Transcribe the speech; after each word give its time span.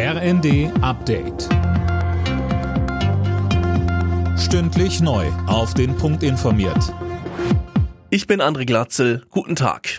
RND 0.00 0.70
Update. 0.80 1.48
Stündlich 4.38 5.00
neu. 5.00 5.26
Auf 5.48 5.74
den 5.74 5.96
Punkt 5.96 6.22
informiert. 6.22 6.94
Ich 8.08 8.28
bin 8.28 8.40
André 8.40 8.64
Glatzel. 8.64 9.24
Guten 9.30 9.56
Tag. 9.56 9.98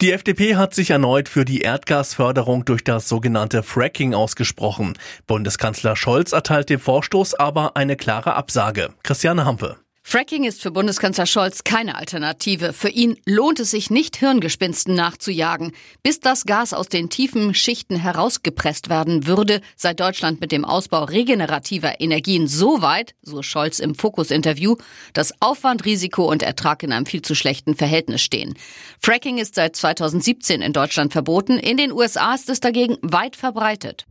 Die 0.00 0.12
FDP 0.12 0.54
hat 0.54 0.72
sich 0.72 0.90
erneut 0.90 1.28
für 1.28 1.44
die 1.44 1.62
Erdgasförderung 1.62 2.64
durch 2.64 2.84
das 2.84 3.08
sogenannte 3.08 3.64
Fracking 3.64 4.14
ausgesprochen. 4.14 4.96
Bundeskanzler 5.26 5.96
Scholz 5.96 6.30
erteilt 6.30 6.70
dem 6.70 6.78
Vorstoß 6.78 7.34
aber 7.34 7.76
eine 7.76 7.96
klare 7.96 8.34
Absage. 8.34 8.90
Christiane 9.02 9.44
Hampe. 9.44 9.81
Fracking 10.04 10.44
ist 10.44 10.60
für 10.60 10.72
Bundeskanzler 10.72 11.26
Scholz 11.26 11.64
keine 11.64 11.94
Alternative. 11.94 12.72
Für 12.72 12.88
ihn 12.88 13.16
lohnt 13.24 13.60
es 13.60 13.70
sich 13.70 13.88
nicht, 13.88 14.16
Hirngespinsten 14.16 14.94
nachzujagen. 14.94 15.72
Bis 16.02 16.20
das 16.20 16.44
Gas 16.44 16.74
aus 16.74 16.88
den 16.88 17.08
tiefen 17.08 17.54
Schichten 17.54 17.96
herausgepresst 17.96 18.90
werden 18.90 19.26
würde, 19.26 19.60
sei 19.76 19.94
Deutschland 19.94 20.40
mit 20.40 20.52
dem 20.52 20.64
Ausbau 20.64 21.04
regenerativer 21.04 22.00
Energien 22.00 22.48
so 22.48 22.82
weit, 22.82 23.14
so 23.22 23.42
Scholz 23.42 23.78
im 23.78 23.94
Fokus-Interview, 23.94 24.76
dass 25.14 25.40
Aufwand, 25.40 25.84
Risiko 25.84 26.30
und 26.30 26.42
Ertrag 26.42 26.82
in 26.82 26.92
einem 26.92 27.06
viel 27.06 27.22
zu 27.22 27.34
schlechten 27.34 27.74
Verhältnis 27.76 28.22
stehen. 28.22 28.54
Fracking 29.00 29.38
ist 29.38 29.54
seit 29.54 29.76
2017 29.76 30.62
in 30.62 30.72
Deutschland 30.72 31.12
verboten. 31.12 31.58
In 31.58 31.76
den 31.76 31.92
USA 31.92 32.34
ist 32.34 32.50
es 32.50 32.60
dagegen 32.60 32.98
weit 33.02 33.36
verbreitet. 33.36 34.04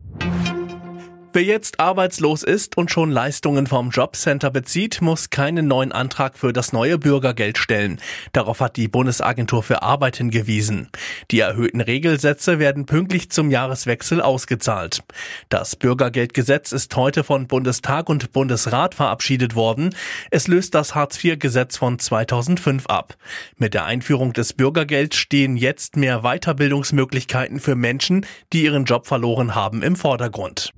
Wer 1.34 1.44
jetzt 1.44 1.80
arbeitslos 1.80 2.42
ist 2.42 2.76
und 2.76 2.90
schon 2.90 3.10
Leistungen 3.10 3.66
vom 3.66 3.88
Jobcenter 3.88 4.50
bezieht, 4.50 5.00
muss 5.00 5.30
keinen 5.30 5.66
neuen 5.66 5.90
Antrag 5.90 6.36
für 6.36 6.52
das 6.52 6.74
neue 6.74 6.98
Bürgergeld 6.98 7.56
stellen. 7.56 8.00
Darauf 8.34 8.60
hat 8.60 8.76
die 8.76 8.86
Bundesagentur 8.86 9.62
für 9.62 9.80
Arbeit 9.80 10.18
hingewiesen. 10.18 10.90
Die 11.30 11.40
erhöhten 11.40 11.80
Regelsätze 11.80 12.58
werden 12.58 12.84
pünktlich 12.84 13.30
zum 13.30 13.50
Jahreswechsel 13.50 14.20
ausgezahlt. 14.20 15.04
Das 15.48 15.74
Bürgergeldgesetz 15.74 16.70
ist 16.70 16.94
heute 16.96 17.24
von 17.24 17.46
Bundestag 17.46 18.10
und 18.10 18.32
Bundesrat 18.32 18.94
verabschiedet 18.94 19.54
worden. 19.54 19.94
Es 20.30 20.48
löst 20.48 20.74
das 20.74 20.94
Hartz-IV-Gesetz 20.94 21.78
von 21.78 21.98
2005 21.98 22.88
ab. 22.88 23.16
Mit 23.56 23.72
der 23.72 23.86
Einführung 23.86 24.34
des 24.34 24.52
Bürgergelds 24.52 25.16
stehen 25.16 25.56
jetzt 25.56 25.96
mehr 25.96 26.20
Weiterbildungsmöglichkeiten 26.20 27.58
für 27.58 27.74
Menschen, 27.74 28.26
die 28.52 28.64
ihren 28.64 28.84
Job 28.84 29.06
verloren 29.06 29.54
haben, 29.54 29.82
im 29.82 29.96
Vordergrund. 29.96 30.74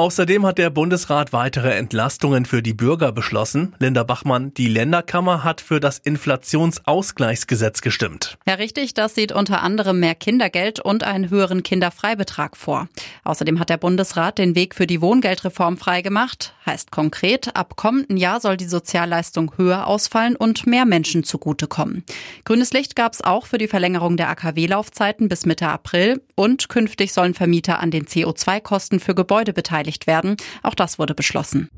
Außerdem 0.00 0.46
hat 0.46 0.56
der 0.56 0.70
Bundesrat 0.70 1.34
weitere 1.34 1.74
Entlastungen 1.74 2.46
für 2.46 2.62
die 2.62 2.72
Bürger 2.72 3.12
beschlossen. 3.12 3.74
Linda 3.80 4.02
Bachmann, 4.02 4.54
die 4.54 4.66
Länderkammer 4.66 5.44
hat 5.44 5.60
für 5.60 5.78
das 5.78 5.98
Inflationsausgleichsgesetz 5.98 7.82
gestimmt. 7.82 8.38
Ja, 8.46 8.54
richtig. 8.54 8.94
Das 8.94 9.14
sieht 9.14 9.30
unter 9.30 9.60
anderem 9.60 10.00
mehr 10.00 10.14
Kindergeld 10.14 10.80
und 10.80 11.04
einen 11.04 11.28
höheren 11.28 11.62
Kinderfreibetrag 11.62 12.56
vor. 12.56 12.88
Außerdem 13.24 13.60
hat 13.60 13.68
der 13.68 13.76
Bundesrat 13.76 14.38
den 14.38 14.54
Weg 14.54 14.74
für 14.74 14.86
die 14.86 15.02
Wohngeldreform 15.02 15.76
freigemacht. 15.76 16.54
Heißt 16.64 16.90
konkret, 16.90 17.54
ab 17.54 17.76
kommenden 17.76 18.16
Jahr 18.16 18.40
soll 18.40 18.56
die 18.56 18.64
Sozialleistung 18.64 19.52
höher 19.58 19.86
ausfallen 19.86 20.34
und 20.34 20.66
mehr 20.66 20.86
Menschen 20.86 21.24
zugutekommen. 21.24 22.04
Grünes 22.46 22.72
Licht 22.72 22.96
gab 22.96 23.12
es 23.12 23.22
auch 23.22 23.44
für 23.44 23.58
die 23.58 23.68
Verlängerung 23.68 24.16
der 24.16 24.30
AKW-Laufzeiten 24.30 25.28
bis 25.28 25.44
Mitte 25.44 25.68
April 25.68 26.22
und 26.36 26.70
künftig 26.70 27.12
sollen 27.12 27.34
Vermieter 27.34 27.80
an 27.80 27.90
den 27.90 28.06
CO2-Kosten 28.06 28.98
für 28.98 29.14
Gebäude 29.14 29.52
beteiligt 29.52 29.89
beteiligt 29.90 30.06
werden. 30.06 30.36
Auch 30.62 30.74
das 30.74 30.98
wurde 30.98 31.14
beschlossen. 31.14 31.68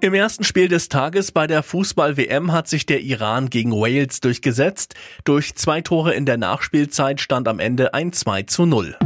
Im 0.00 0.14
ersten 0.14 0.44
Spiel 0.44 0.68
des 0.68 0.88
Tages 0.88 1.32
bei 1.32 1.48
der 1.48 1.64
Fußball-WM 1.64 2.52
hat 2.52 2.68
sich 2.68 2.86
der 2.86 3.00
Iran 3.00 3.50
gegen 3.50 3.72
Wales 3.72 4.20
durchgesetzt. 4.20 4.94
Durch 5.24 5.56
zwei 5.56 5.80
Tore 5.80 6.14
in 6.14 6.24
der 6.24 6.36
Nachspielzeit 6.36 7.20
stand 7.20 7.48
am 7.48 7.58
Ende 7.58 7.94
ein 7.94 8.12
2 8.12 8.44
zu 8.44 8.64
0. 8.64 8.96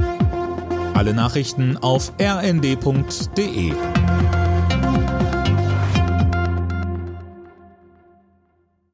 Alle 0.92 1.14
Nachrichten 1.14 1.78
auf 1.78 2.12
rnd.de 2.20 3.72